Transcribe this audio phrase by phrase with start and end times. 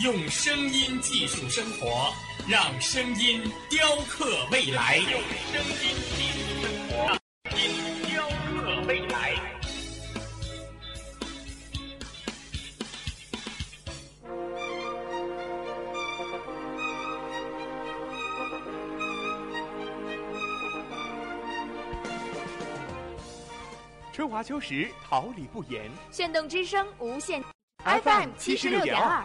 [0.00, 2.14] 用声音技术生活，
[2.48, 4.98] 让声音雕刻未来。
[4.98, 7.72] 用声音技术生活，让声音
[8.06, 9.34] 雕刻未来。
[24.12, 25.90] 春华秋实，桃李不言。
[26.12, 27.42] 炫动之声，无限
[27.82, 29.24] FM 七十六点二。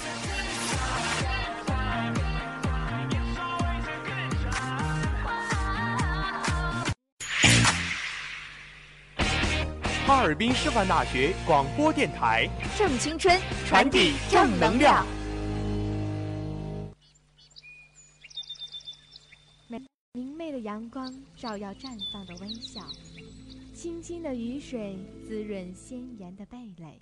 [10.21, 15.03] 哈尔滨师范大学广播电台，正青春，传递正能量。
[20.13, 22.85] 明媚的阳光照耀绽放的微笑，
[23.73, 24.95] 清清的雨水
[25.27, 26.99] 滋润鲜艳的蓓蕾。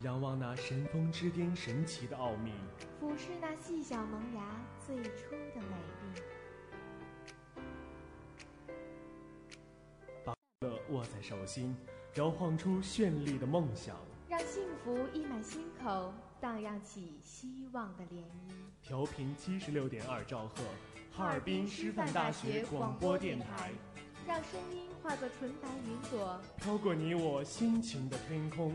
[0.00, 2.50] 仰望那神峰之巅神奇的奥秘，
[2.98, 4.42] 俯视那细小萌芽
[4.84, 5.60] 最初的
[11.04, 11.76] 握在手心，
[12.14, 13.94] 摇晃出绚丽的梦想，
[14.26, 18.54] 让幸福溢满心口，荡漾起希望的涟漪。
[18.82, 20.64] 调频七十六点二兆赫，
[21.12, 23.70] 哈尔滨师范大学广播电台，
[24.26, 28.74] 让声音化作纯白云朵，飘过你我心情的天空。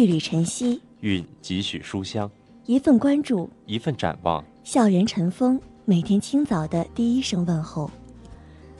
[0.00, 2.30] 一缕晨曦，蕴几许书香，
[2.64, 4.42] 一份关注，一份展望。
[4.64, 7.90] 校园晨风，每天清早的第一声问候。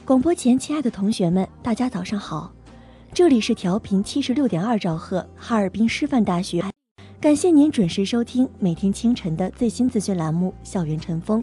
[0.07, 2.51] 广播前，亲爱的同学们，大家早上好！
[3.13, 6.65] 这里是调频七十六点二兆赫，哈尔滨师范大学。
[7.21, 11.43] 感谢您准时收听每天清晨的最新资讯栏目《校园晨风》，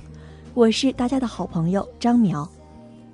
[0.56, 2.50] 我是大家的好朋友张苗，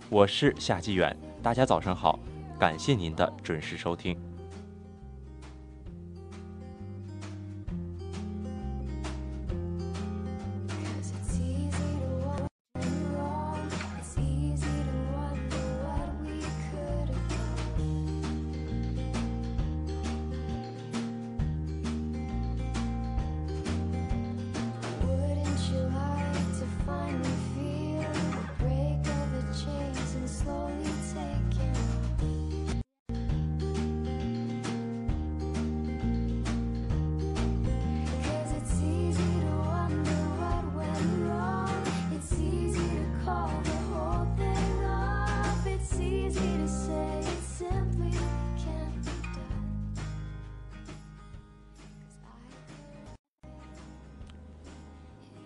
[0.10, 1.14] 我是夏季远。
[1.42, 2.18] 大家早上好，
[2.58, 4.18] 感谢您的准时收听。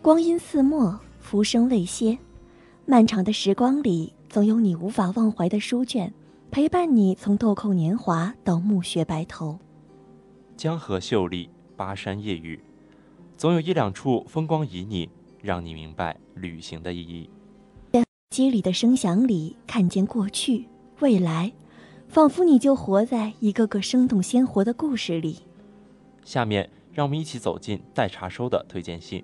[0.07, 2.17] 光阴似墨，浮生未歇。
[2.85, 6.13] 漫长的时光里，总有你无法忘怀的书卷，
[6.49, 9.59] 陪伴你从豆蔻年华到暮雪白头。
[10.55, 12.57] 江河秀丽，巴山夜雨，
[13.35, 15.09] 总有一两处风光旖旎，
[15.41, 17.29] 让你明白旅行的意义。
[18.29, 20.69] 机里的声响里，看见过去、
[21.01, 21.51] 未来，
[22.07, 25.39] 仿佛你就活在一个个生动鲜活的故事里。
[26.23, 29.21] 下面，让我们一起走进待查收的推荐信，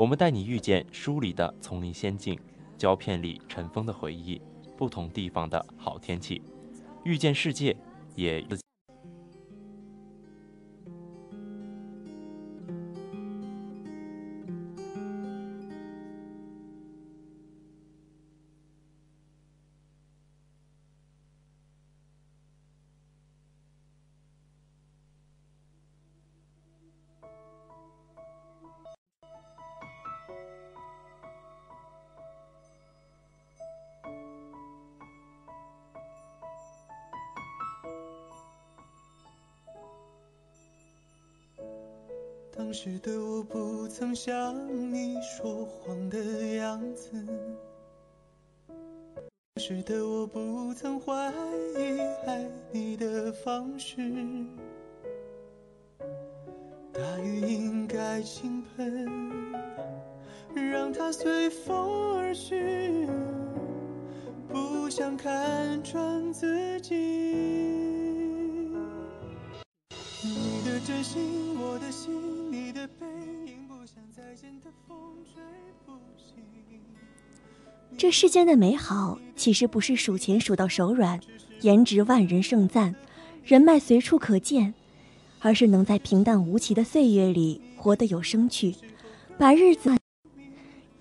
[0.00, 2.40] 我们带你遇见书里的丛林仙境，
[2.78, 4.40] 胶片里尘封的回忆，
[4.74, 6.40] 不同地方的好天气，
[7.04, 7.76] 遇见世界，
[8.14, 8.42] 也。
[44.10, 46.18] 曾像你说谎的
[46.56, 47.12] 样子，
[48.66, 51.32] 当时的我不曾怀
[51.78, 54.02] 疑爱你的方式。
[56.92, 59.06] 大雨应该倾盆，
[60.56, 63.06] 让它随风而去，
[64.48, 66.96] 不想看穿自己。
[70.24, 72.29] 你的真心，我的心。
[77.96, 81.20] 这世间的美好，其实不是数钱数到手软，
[81.60, 82.94] 颜值万人盛赞，
[83.44, 84.72] 人脉随处可见，
[85.40, 88.74] 而是能在平淡无奇的岁月里活得有生趣，
[89.36, 89.94] 把日子。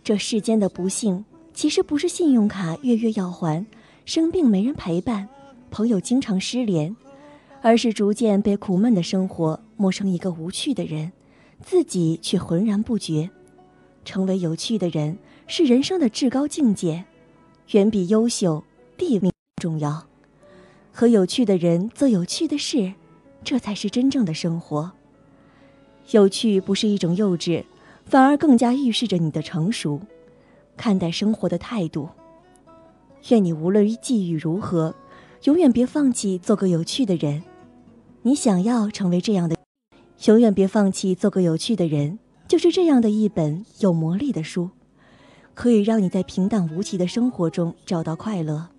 [0.03, 1.23] 这世间的不幸，
[1.53, 3.65] 其实不是信用卡月月要还，
[4.03, 5.29] 生病没人陪伴，
[5.71, 6.93] 朋友经常失联，
[7.61, 11.13] 而是逐渐被苦闷的生活磨成一个无趣的人。
[11.61, 13.29] 自己却浑然不觉，
[14.09, 17.05] 成为有趣的人是人生的至高境界，
[17.73, 18.63] 远比优秀
[18.97, 20.07] 地位重要。
[20.91, 22.93] 和有趣的人做有趣的事，
[23.43, 24.93] 这才是真正的生活。
[26.09, 27.63] 有趣不是一种幼稚，
[28.03, 30.01] 反而更加预示着你的成熟，
[30.75, 32.09] 看待生活的态度。
[33.27, 34.95] 愿你无论际遇如何，
[35.43, 37.43] 永远别放弃做个有趣的人。
[38.23, 39.55] 你想要成为这样的。
[40.25, 42.17] 永远别放弃做个有趣的人，
[42.49, 44.71] 就是这样的一本有魔力的书，
[45.53, 48.69] 可以让你在平淡无奇的生活中找到快乐。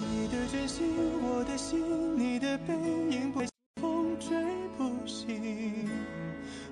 [0.00, 0.88] 你的真心，
[1.22, 1.78] 我的心，
[2.18, 2.72] 你的背
[3.10, 3.46] 影被
[3.78, 4.38] 风吹
[4.78, 5.86] 不醒，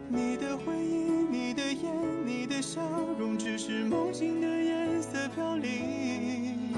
[0.09, 0.95] 你的回忆，
[1.31, 2.81] 你的眼，你的笑
[3.19, 6.75] 容，只是梦境的颜色飘零。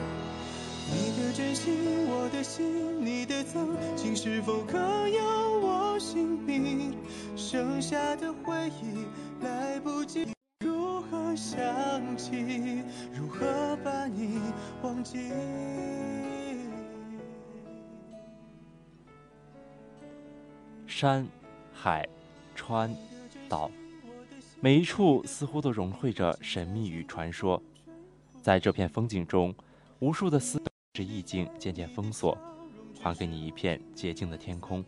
[1.32, 4.78] 真心，我的心，你的曾经是否可
[5.08, 6.96] 有我姓名？
[7.36, 9.06] 剩下的回忆
[9.44, 10.26] 来不及，
[10.64, 12.82] 如何想起？
[13.14, 14.40] 如何把你
[14.82, 15.30] 忘记？
[20.86, 21.26] 山、
[21.72, 22.06] 海、
[22.56, 22.94] 川、
[23.48, 23.70] 岛，
[24.60, 27.62] 每一处似乎都融汇着神秘与传说。
[28.42, 29.54] 在这片风景中，
[30.00, 30.60] 无数的思。
[31.00, 32.36] 这意境渐渐封锁，
[33.00, 34.84] 还给你一片洁净的天空。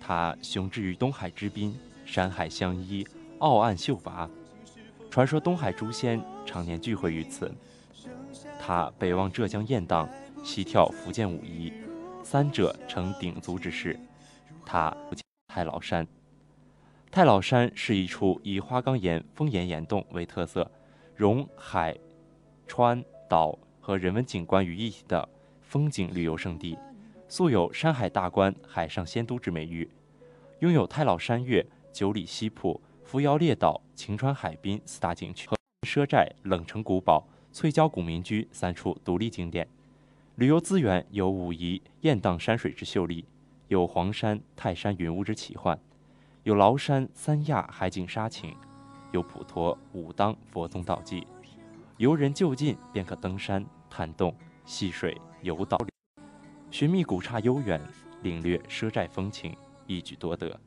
[0.00, 3.06] 它雄踞于东海之滨，山海相依，
[3.38, 4.26] 傲岸秀拔。
[5.10, 7.52] 传说东海诸仙常年聚会于此。
[8.58, 10.08] 它北望浙江雁荡，
[10.42, 11.70] 西眺福建武夷，
[12.22, 14.00] 三者成鼎足之势。
[14.64, 14.96] 它
[15.48, 16.08] 太姥山。
[17.10, 20.70] 太姥山是一处以花岗岩风岩岩洞为特色，
[21.14, 21.94] 融海、
[22.66, 23.58] 川、岛。
[23.80, 25.28] 和人文景观于一体的
[25.62, 26.78] 风景旅游胜地，
[27.28, 29.88] 素有“山海大观”“海上仙都”之美誉，
[30.60, 39.66] 拥有太老山岳、九里西瀑、扶摇列岛、晴川海滨四大景区和赊寨、冷城古堡、翠郊古民居三处独立景点。
[40.36, 43.24] 旅游资源有武夷雁荡山水之秀丽，
[43.68, 45.78] 有黄山泰山云雾之奇幻，
[46.44, 48.54] 有崂山三亚海景沙情，
[49.12, 51.26] 有普陀武当佛宗道迹。
[52.00, 53.62] 游人就近便可登山。
[53.90, 55.76] 探洞、戏水、游岛，
[56.70, 57.78] 寻觅古刹悠远，
[58.22, 59.54] 领略赊寨风情，
[59.86, 60.58] 一举多得。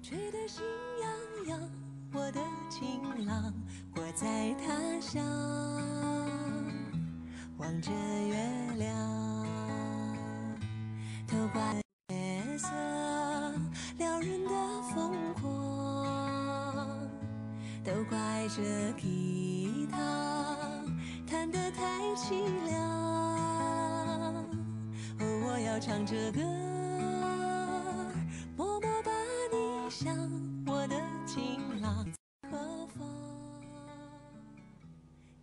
[0.00, 0.62] 吹得心
[1.02, 1.10] 痒
[1.48, 1.70] 痒，
[2.12, 3.52] 我的情郎，
[3.96, 5.20] 我在他乡，
[7.56, 8.36] 望着月
[8.76, 9.36] 亮，
[11.26, 11.82] 头挂月
[12.56, 12.68] 色，
[13.98, 14.50] 撩人的
[14.82, 14.97] 疯狂。
[17.88, 18.62] 都怪这
[19.00, 19.96] 吉他
[21.26, 22.84] 弹得太凄凉。
[25.18, 26.40] 哦，我要唱着歌，
[28.58, 29.10] 默默把
[29.50, 30.14] 你想，
[30.66, 32.04] 我的情郎
[32.50, 33.08] 何方？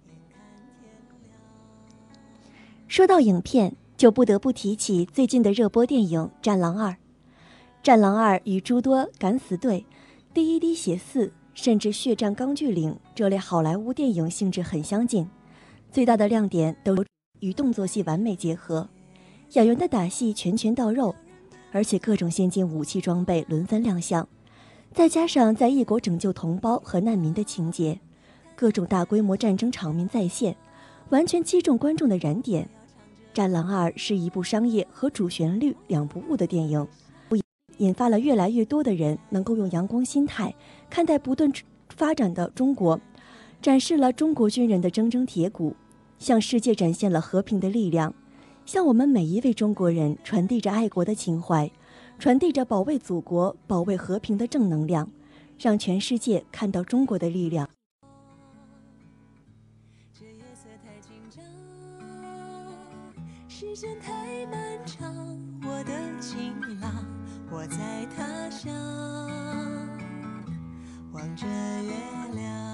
[0.06, 0.40] 眼看
[0.80, 0.88] 天
[1.24, 1.34] 亮。
[2.88, 6.92] 说到影片，就不得不提起最近的热播电影《战狼二》。
[7.82, 9.88] 《战狼二》与诸多敢死队、
[10.32, 15.28] 第一滴血四，甚至血战钢锯岭这类好莱坞电影性质很相近，
[15.90, 16.94] 最大的亮点都
[17.40, 18.88] 与动作戏完美结合，
[19.54, 21.16] 演员的打戏拳拳到肉，
[21.72, 24.28] 而且各种先进武器装备轮番亮相，
[24.94, 27.98] 再加上在异国拯救同胞和难民的情节，
[28.54, 30.56] 各种大规模战争场面再现，
[31.10, 32.66] 完全击中观众的燃点。
[33.34, 36.86] 《战狼二》是一部商业和主旋律两不误的电影，
[37.78, 40.54] 引发了越来越多的人能够用阳光心态
[40.90, 41.52] 看待不断
[41.90, 43.00] 发展的中国，
[43.62, 45.76] 展示了中国军人的铮铮铁骨，
[46.20, 48.14] 向世界展现了和平的力量，
[48.66, 51.70] 向我们每一位中国人传递着爱国的情怀，
[52.18, 55.10] 传递着保卫祖国、保卫和平的正能量，
[55.60, 57.70] 让全世界看到中国的力量。
[63.48, 65.14] 时间太漫长，
[65.64, 66.92] 我的情郎，
[67.50, 68.72] 我在他乡，
[71.26, 71.92] 望着月
[72.36, 72.65] 亮。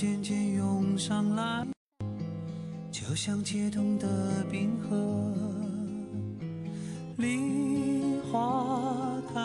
[0.00, 1.66] 渐渐涌上来，
[2.88, 4.06] 就像解冻的
[4.48, 4.96] 冰河。
[7.16, 9.40] 梨花开，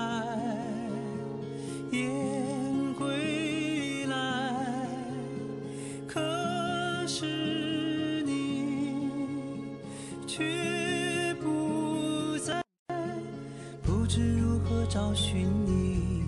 [1.89, 4.87] 燕归来，
[6.07, 6.21] 可
[7.07, 9.07] 是你
[10.27, 12.61] 却不在，
[13.81, 16.23] 不知如何找寻你，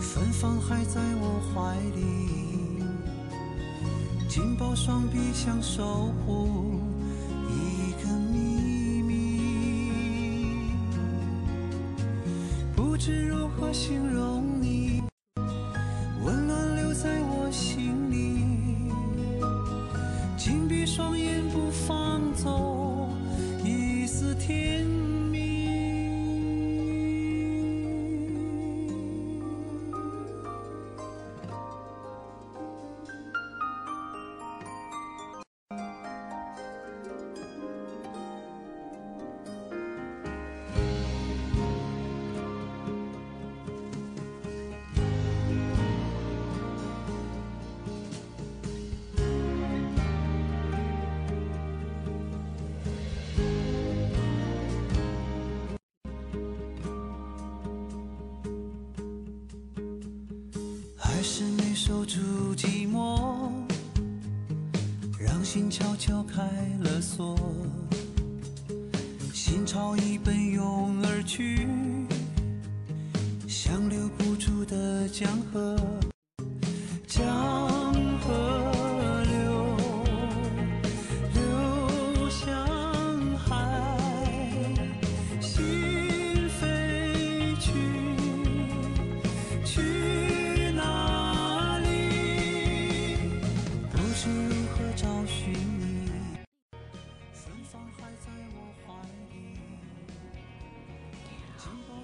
[0.00, 1.00] 芬芳还在
[4.36, 6.78] 紧抱双臂想守护
[7.48, 9.40] 一个秘密，
[12.76, 14.55] 不知如何形容。
[65.56, 66.42] 心悄悄开
[66.80, 67.34] 了锁，
[69.32, 71.66] 心潮已奔涌而去，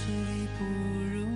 [0.00, 1.26] 实力不如。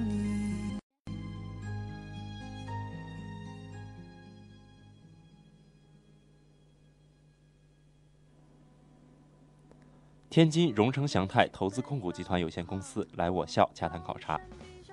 [10.30, 14.40] 天津荣成祥泰投资控股集团有限公司来我校洽谈考察。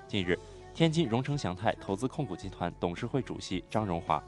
[0.05, 0.37] 近日，
[0.73, 4.21] 天津荣成祥泰投资控股集团董事会主席张荣华、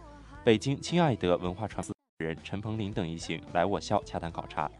[0.45, 1.93] 北京亲爱德文化传播
[2.25, 4.71] 人陈鹏林等一行来我校洽谈考察。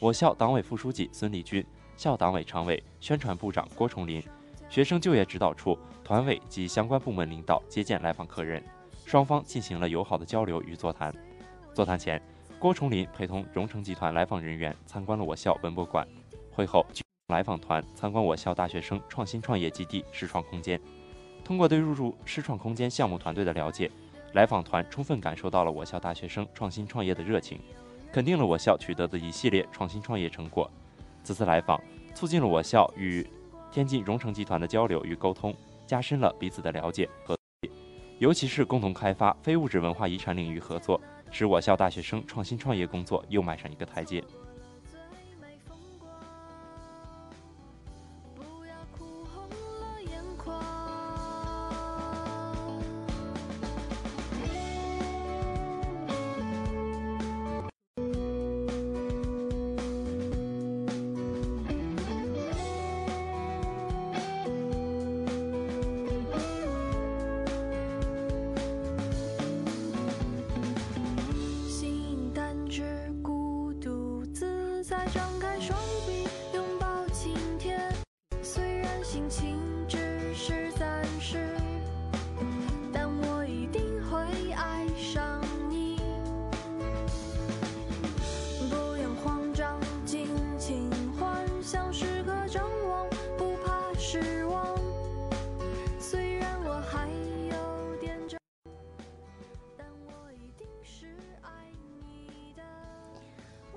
[0.00, 1.64] 我校党委副书记孙立军、
[1.98, 4.22] 校党委常委、宣传部长郭崇林、
[4.70, 8.62] 学生就业指导处团委及相关部门领导接见来访客人，
[9.04, 11.12] 双方进行了友好的交流与座谈。
[11.74, 12.22] 座谈前，
[12.56, 16.06] 郭崇林陪同荣成集团来访人员参观了我校文博馆。
[16.52, 16.86] 会后，
[17.26, 20.80] 来访团参观我校大学生创新创业基地视创空间。
[21.44, 23.90] 通过对入驻视创空间项目团队的了解，
[24.34, 27.58] 来访团充分感受到了我校大学生创新创业的热情。
[28.12, 30.70] 肯定了我校取得的一系列创新创业成果。
[31.28, 31.78] 此次来访
[32.14, 33.22] 促进了我校与
[33.70, 35.54] 天津荣成集团的交流与沟通，
[35.86, 37.36] 加深了彼此的了解和，
[38.18, 40.98] 尤其是共同开发非物质文化遗产领域合作，
[41.30, 44.24] 使我校大学生创新创业工作又迈上一个台阶。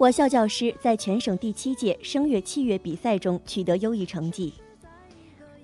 [0.01, 4.51] 我校教师在全省第七届声乐器乐比赛中取得优异成绩，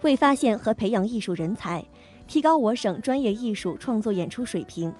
[0.03, 1.83] 为发现和培养艺术人才，
[2.27, 4.93] 提高我省专业艺术创作演出水平，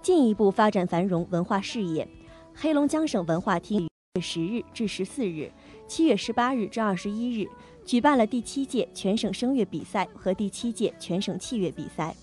[0.00, 2.06] 进一步发展繁荣文化事业，
[2.54, 5.50] 黑龙江省文化厅于十日至十四日、
[5.88, 7.48] 七月十八日至二十一日
[7.84, 12.14] 举办了第七届全省声乐比赛和第七届全省器乐比赛，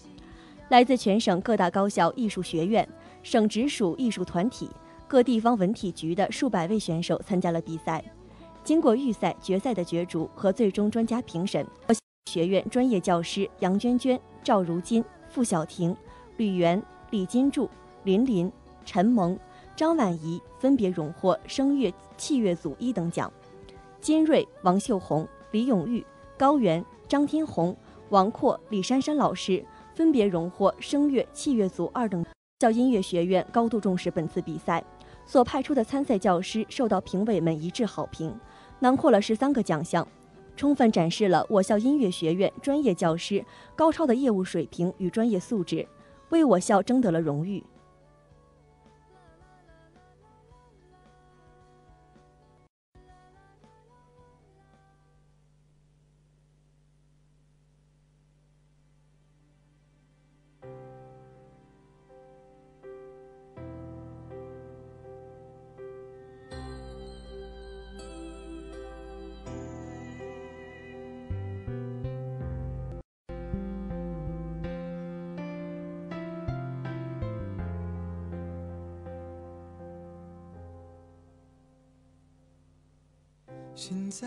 [0.69, 2.87] 来自全省各大高校艺术学院、
[3.23, 4.69] 省直属艺术团体。
[5.11, 8.01] 各地方文体局的数百位选手参加了比赛，
[8.63, 11.67] 经过预赛、决赛的角逐和最终专家评审，
[12.27, 15.93] 学院专业教师杨娟娟、赵如金、付晓婷、
[16.37, 17.69] 吕媛、李金柱、
[18.05, 18.49] 林林、
[18.85, 19.37] 陈萌、
[19.75, 23.29] 张婉怡分别荣获声乐器乐组一等奖，
[23.99, 26.01] 金瑞、王秀红、李永玉、
[26.37, 27.75] 高原、张天红、
[28.11, 29.61] 王阔、李珊珊老师
[29.93, 32.25] 分别荣获声乐器乐组二等。
[32.61, 34.81] 校音乐学院高度重视本次比赛。
[35.31, 38.37] 所派出的参赛教师受到评委们一致好评，
[38.79, 40.05] 囊括了十三个奖项，
[40.57, 43.41] 充分展示了我校音乐学院专业教师
[43.73, 45.87] 高超的业务水平与专业素质，
[46.31, 47.63] 为我校争得了荣誉。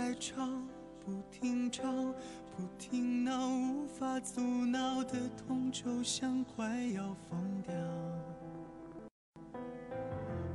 [0.05, 0.63] 在唱，
[1.03, 2.13] 不停唱，
[2.55, 7.75] 不停闹，无法阻挠的痛，就像快要疯掉。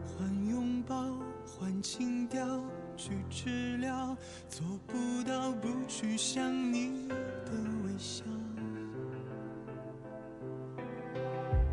[0.05, 1.03] 换拥抱，
[1.47, 2.63] 换情调，
[2.95, 4.15] 去治疗，
[4.47, 4.93] 做不
[5.27, 7.51] 到不去想你的
[7.83, 8.23] 微笑。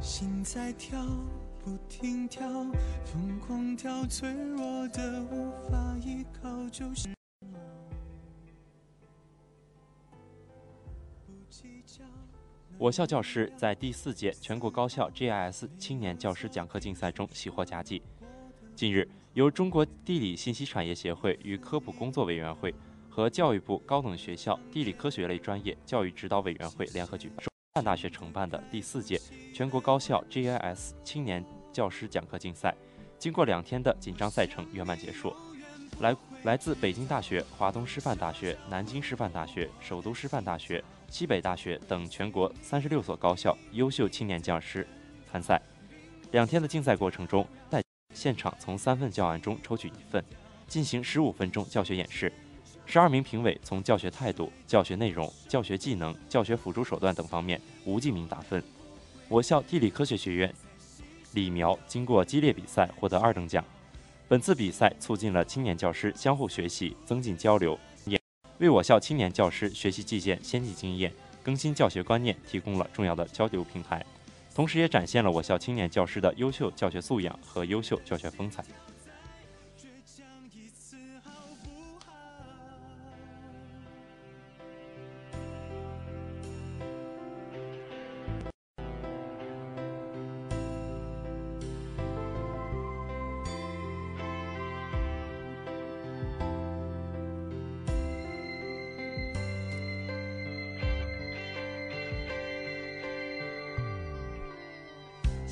[0.00, 0.98] 心在跳，
[1.62, 2.48] 不停跳，
[3.04, 7.15] 疯狂跳，脆弱的无法依靠，就是。
[12.78, 18.02] 我校教师在第四届全国高校 GIS 青年教师讲课竞赛中喜获佳绩。
[18.74, 22.74] 近日，由中国地理信息产业协会与科普工作委员会
[23.08, 29.18] 和教育部高等学校地理科学类专业教育指导委员会联合举办，办大学承办的第四届
[29.54, 32.76] 全国高校 GIS 青年教师讲课竞赛，
[33.18, 35.32] 经过两天的紧张赛程圆满结束。
[36.00, 44.87] 来来自北京大学、华东师范大学、南京师范大学、首都师范大学、西北大学等全国三十六所高校优秀青年教师
[45.31, 45.61] 参赛。
[46.31, 47.83] 两天的竞赛过程中，在
[48.14, 50.25] 现场从三份教案中抽取一份，
[50.68, 52.33] 进行十五分钟教学演示。
[52.85, 58.62] 十二名评委从教学态度、教学内容、教学技能、教学辅助手段等方面无记名打分。
[59.29, 60.55] 我校地理科学学院
[61.33, 63.64] 李苗经过激烈比赛获得二等奖。
[64.28, 68.20] 本次比赛促进了青年教师相互学习、增进交流，也
[68.58, 71.12] 为我校青年教师学习借鉴先进经验、
[71.44, 74.04] 更新教学观念提供了重要的交流平台，
[74.52, 78.64] 同时也展现了我校青年教师的优秀教学素养和优秀教学风采。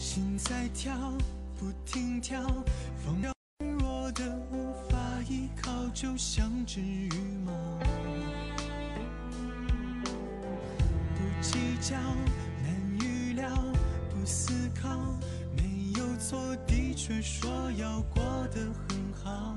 [0.04, 0.94] 心在跳，
[1.58, 2.38] 不停跳，
[3.02, 3.32] 风要
[3.80, 7.10] 弱的无法依靠，就像只羽
[7.42, 7.50] 毛。
[11.14, 11.96] 不计较，
[12.62, 13.48] 难预料，
[14.10, 14.90] 不思考，
[15.56, 19.56] 没有错，的确说要过得很好。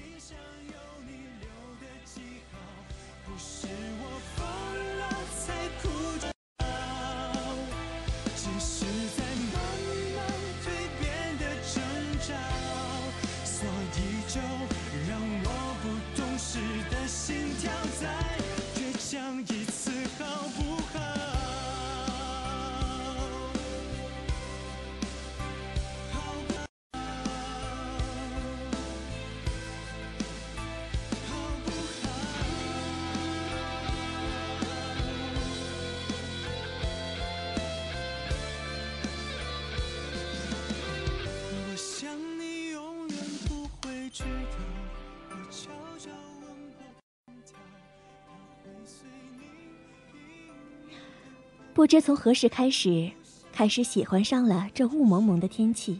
[51.81, 53.09] 不知从何时开始，
[53.51, 55.99] 开始喜欢上了这雾蒙蒙的天气，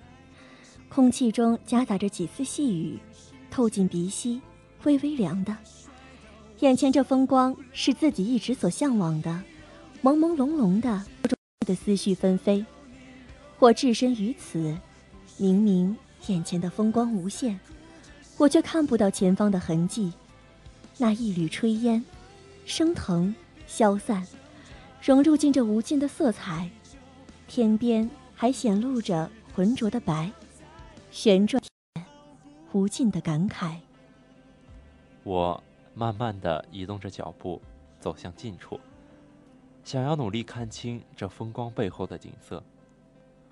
[0.90, 3.00] 空气中夹杂着几丝细雨，
[3.50, 4.40] 透进鼻息，
[4.84, 5.58] 微微凉的。
[6.60, 9.42] 眼前这风光是自己一直所向往的，
[10.04, 11.04] 朦朦胧胧的，
[11.66, 12.64] 的思绪纷飞。
[13.58, 14.78] 我置身于此，
[15.38, 17.60] 明明眼前的风光无限，
[18.38, 20.14] 我却看不到前方的痕迹。
[21.00, 22.06] 那一缕炊烟，
[22.68, 23.34] 升腾，
[23.66, 24.24] 消散。
[25.02, 26.70] 融入进这无尽的色彩，
[27.48, 30.32] 天边还显露着浑浊的白，
[31.10, 31.60] 旋转，
[32.72, 33.78] 无尽的感慨。
[35.24, 35.64] 我
[35.96, 37.60] 慢慢的移动着脚步，
[38.00, 38.80] 走向近处，
[39.84, 42.64] 想要努力看清这风光背后的景色。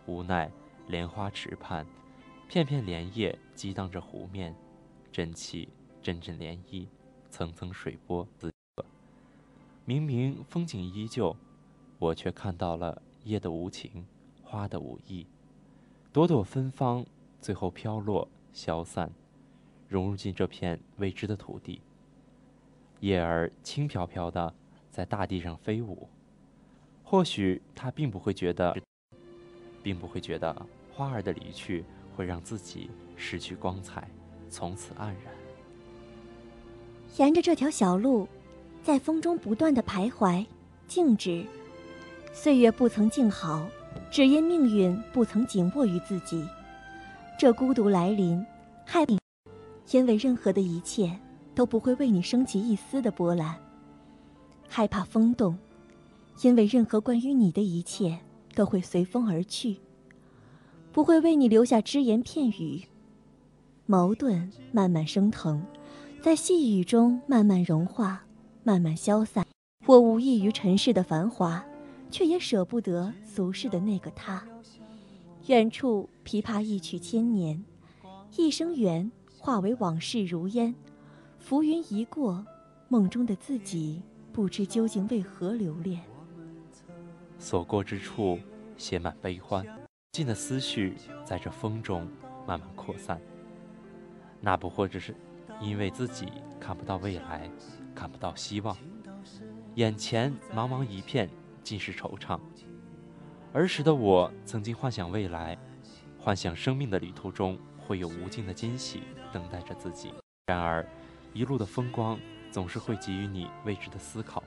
[0.05, 0.51] 无奈
[0.87, 1.83] 莲花池畔，
[2.47, 4.53] 片片莲叶激荡着湖面，
[5.11, 5.67] 真气
[6.03, 6.85] 阵阵涟漪，
[7.31, 8.27] 层层水波。
[9.89, 11.35] 明明风景依旧，
[11.97, 14.05] 我却看到了夜的无情，
[14.43, 15.25] 花的无意，
[16.13, 17.03] 朵朵芬芳，
[17.41, 19.11] 最后飘落消散，
[19.87, 21.81] 融入进这片未知的土地。
[22.99, 24.53] 叶儿轻飘飘的
[24.91, 26.07] 在大地上飞舞，
[27.03, 28.77] 或许他并不会觉得，
[29.81, 30.55] 并不会觉得
[30.93, 31.83] 花儿的离去
[32.15, 34.07] 会让自己失去光彩，
[34.51, 35.33] 从此黯然。
[37.17, 38.29] 沿着这条小路，
[38.83, 40.45] 在风中不断的徘徊、
[40.87, 41.45] 静止。
[42.31, 43.67] 岁月不曾静好，
[44.11, 46.47] 只因命运不曾紧握于自己。
[47.37, 48.45] 这孤独来临，
[48.85, 49.05] 害，
[49.91, 51.17] 因为任何的一切
[51.55, 53.55] 都不会为你升起一丝的波澜。
[54.67, 55.57] 害怕风动，
[56.41, 58.19] 因为任何关于你的一切
[58.53, 59.77] 都会随风而去，
[60.91, 62.83] 不会为你留下只言片语。
[63.85, 65.63] 矛盾慢慢升腾，
[66.21, 68.23] 在细雨中慢慢融化，
[68.63, 69.45] 慢慢消散。
[69.85, 71.63] 我无异于尘世的繁华，
[72.11, 74.43] 却也舍不得俗世的那个他。
[75.47, 77.63] 远处琵琶一曲千年，
[78.35, 80.75] 一生缘化为往事如烟。
[81.39, 82.45] 浮云一过，
[82.87, 86.01] 梦中的自己不知究竟为何留恋。
[87.39, 88.37] 所过之处，
[88.77, 89.65] 写满悲欢，
[90.11, 90.95] 尽的思绪
[91.25, 92.07] 在这风中
[92.45, 93.19] 慢慢扩散。
[94.41, 95.15] 那不或者是
[95.61, 96.27] 因为自己
[96.59, 97.49] 看不到未来，
[97.99, 98.77] 看不到希望，
[99.75, 101.29] 眼前茫茫一片，
[101.61, 102.39] 尽是惆怅。
[103.51, 105.57] 儿时的我曾经幻想未来，
[106.17, 110.13] 幻想生命的旅途中会有无尽的惊喜等待着自己。
[110.45, 110.87] 然而，
[111.33, 112.17] 一路的风光
[112.49, 114.41] 总是会给予你未知的思考。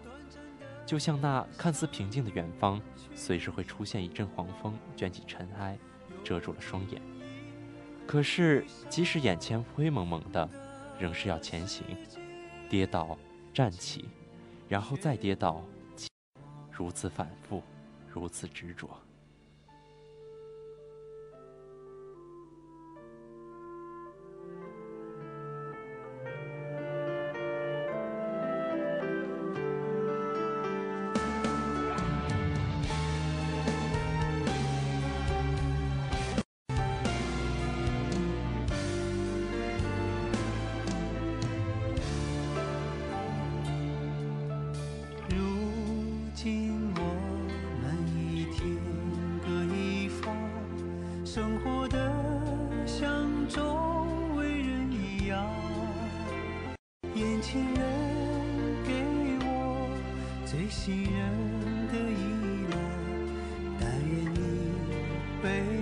[0.86, 2.80] 就像那看似平静的远方，
[3.14, 5.78] 随时会出现一阵黄风，卷起尘埃，
[6.24, 7.02] 遮住了双眼。
[8.06, 10.48] 可是，即使眼前灰蒙蒙的，
[10.98, 11.84] 仍是要前行，
[12.70, 13.18] 跌倒，
[13.52, 14.08] 站起，
[14.68, 15.62] 然后再跌倒，
[16.70, 17.62] 如此反复，
[18.08, 18.88] 如此执着。
[57.52, 57.84] 情人
[58.82, 58.94] 给
[59.44, 59.90] 我
[60.46, 61.20] 最信任
[61.88, 62.74] 的依赖
[63.78, 64.72] 但愿你
[65.42, 65.81] 被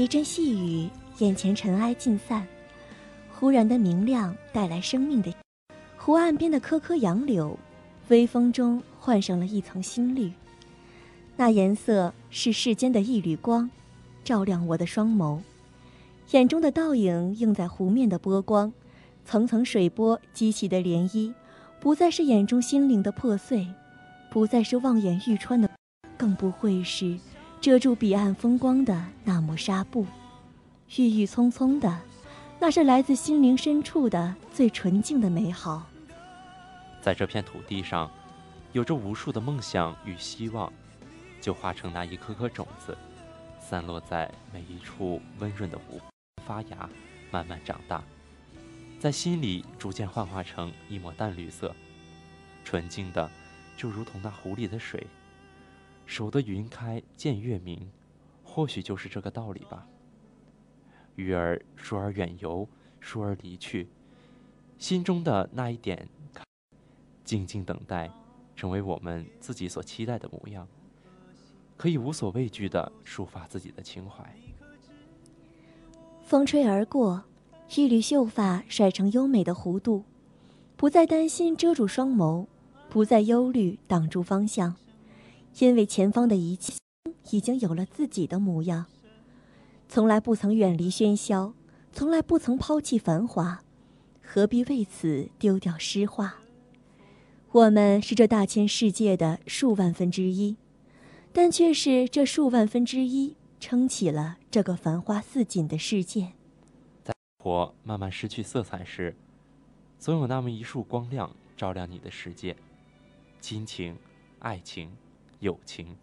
[0.00, 2.46] 一阵细雨，眼前尘埃尽散，
[3.34, 5.30] 忽然的明亮带来生命的。
[5.98, 7.58] 湖岸边的棵棵杨柳，
[8.08, 10.32] 微风中换上了一层新绿。
[11.36, 13.68] 那颜色是世间的一缕光，
[14.24, 15.38] 照亮我的双眸。
[16.30, 18.72] 眼中的倒影映在湖面的波光，
[19.26, 21.34] 层层水波激起的涟漪，
[21.78, 23.68] 不再是眼中心灵的破碎，
[24.30, 25.68] 不再是望眼欲穿的，
[26.16, 27.18] 更不会是。
[27.60, 30.06] 遮住彼岸风光的那抹纱布，
[30.96, 32.00] 郁郁葱葱的，
[32.58, 35.86] 那是来自心灵深处的最纯净的美好。
[37.02, 38.10] 在这片土地上，
[38.72, 40.72] 有着无数的梦想与希望，
[41.38, 42.96] 就化成那一颗颗种子，
[43.60, 46.00] 散落在每一处温润的湖，
[46.46, 46.88] 发芽，
[47.30, 48.02] 慢慢长大，
[48.98, 51.76] 在心里逐渐幻化成一抹淡绿色，
[52.64, 53.30] 纯净的，
[53.76, 55.06] 就如同那湖里的水。
[56.10, 57.88] 守得云开见月明，
[58.42, 59.86] 或许就是这个道理吧。
[61.14, 62.68] 鱼儿疏而远游，
[62.98, 63.86] 疏而离去，
[64.76, 66.08] 心中的那一点，
[67.22, 68.10] 静静等待，
[68.56, 70.66] 成为我们自己所期待的模样，
[71.76, 74.34] 可以无所畏惧的抒发自己的情怀。
[76.24, 77.22] 风吹而过，
[77.76, 80.02] 一缕秀发甩成优美的弧度，
[80.76, 82.48] 不再担心遮住双眸，
[82.88, 84.74] 不再忧虑挡住方向。
[85.58, 86.74] 因为前方的一切
[87.30, 88.86] 已经有了自己的模样，
[89.88, 91.52] 从来不曾远离喧嚣，
[91.92, 93.62] 从来不曾抛弃繁华，
[94.22, 96.36] 何必为此丢掉诗画？
[97.52, 100.56] 我们是这大千世界的数万分之一，
[101.32, 106.32] 但却是这数万分之一撑起了这个繁花似锦的世界。
[107.02, 109.16] 在火慢慢失去色彩时，
[109.98, 112.56] 总有那么一束光亮照亮你的世界，
[113.40, 113.96] 亲情，
[114.38, 114.90] 爱情。
[115.40, 115.96] 友情，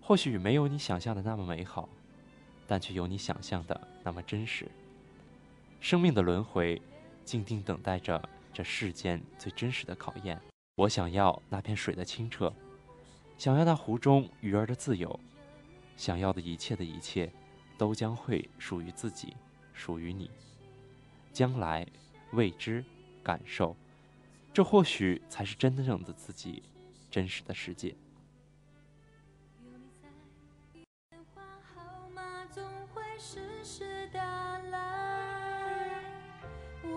[0.00, 1.88] 或许没有你想象的那么美好，
[2.66, 4.70] 但却有你想象的那么真实。
[5.80, 6.80] 生命的轮回，
[7.24, 10.40] 静静等待着这世间最真实的考验。
[10.76, 12.52] 我想要那片水的清澈，
[13.38, 15.18] 想要那湖中鱼儿的自由，
[15.96, 17.32] 想要的一切的一切，
[17.78, 19.34] 都将会属于自己，
[19.72, 20.30] 属于你。
[21.32, 21.86] 将来，
[22.32, 22.84] 未知，
[23.22, 23.76] 感受，
[24.52, 26.62] 这或许才是真正的自己，
[27.10, 27.94] 真实的世界。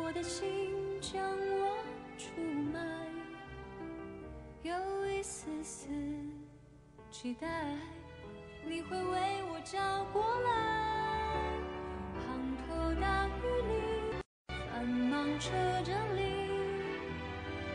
[0.08, 0.48] 我的心
[1.02, 1.84] 将我
[2.18, 2.40] 出
[2.72, 2.80] 卖，
[4.64, 5.90] 有一丝丝
[7.12, 7.46] 期待，
[8.66, 10.50] 你会为我找过来。
[12.24, 12.24] 滂
[12.72, 13.30] 沱大雨
[13.68, 13.74] 里，
[14.72, 15.52] 繁忙车
[15.84, 16.24] 站里，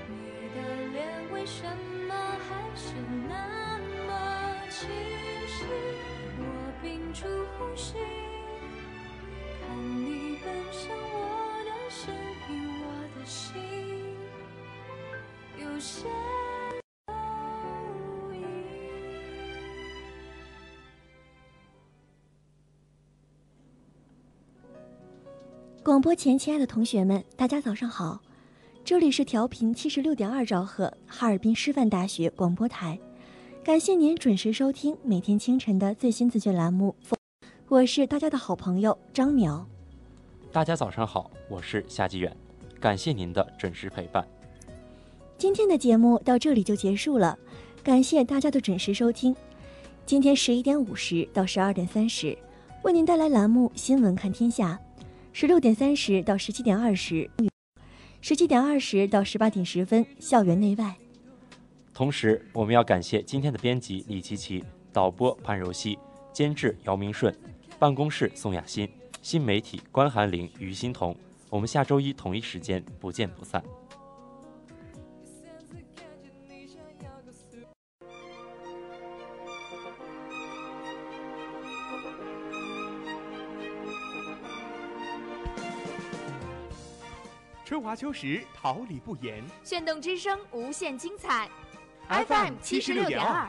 [0.09, 1.65] 你的脸为什
[2.09, 2.15] 么
[2.49, 2.95] 还是
[3.29, 4.11] 那么
[4.71, 4.89] 清
[5.47, 5.67] 晰？
[6.39, 6.43] 我
[6.81, 7.93] 屏住呼吸，
[9.61, 10.97] 看你奔向
[11.93, 12.15] 我的身
[12.49, 12.87] 影，我
[13.19, 13.53] 的心
[15.61, 16.07] 有些
[17.09, 17.15] 犹
[18.33, 18.37] 疑。
[25.85, 28.23] 广播前，亲爱的同学们，大家早上好，
[28.83, 32.99] 这里是调频七十六点二兆赫哈尔滨师范大学广播台，
[33.63, 36.97] 感谢您准时收听每天清晨的最新资讯栏目，
[37.69, 39.69] 我是大家的好朋友张苗。
[40.53, 42.31] 大家早上好，我是夏继远，
[42.79, 44.23] 感谢您的准时陪伴。
[45.39, 47.39] 今天的节目到这里就结束了，
[47.83, 49.35] 感谢大家的准时收听。
[50.05, 52.37] 今天十一点五十到十二点三十，
[52.83, 54.79] 为您带来栏目《新闻看天下》；
[55.33, 57.31] 十六点三十到十七点二十，
[58.21, 60.95] 十七点二十到十八点十分，校园内外。
[61.95, 64.63] 同时，我们要感谢今天的编辑李琪琪、
[64.93, 65.99] 导播潘柔熙、
[66.31, 67.35] 监制姚明顺、
[67.79, 68.87] 办公室宋雅欣、
[69.23, 71.17] 新媒体关寒玲、于欣彤。
[71.49, 73.63] 我们下周一同一时间不见不散。
[87.65, 89.43] 春华秋实，桃李不言。
[89.63, 91.49] 炫动之声，无限精彩。
[92.09, 93.49] FM 七十六点二。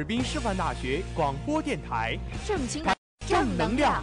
[0.00, 2.82] 哈尔滨师范大学广播电台，正情，
[3.26, 4.02] 正能量。